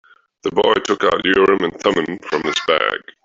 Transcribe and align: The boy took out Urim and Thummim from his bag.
The 0.41 0.49
boy 0.49 0.73
took 0.83 1.03
out 1.03 1.23
Urim 1.23 1.63
and 1.63 1.79
Thummim 1.79 2.17
from 2.27 2.41
his 2.45 2.59
bag. 2.65 3.01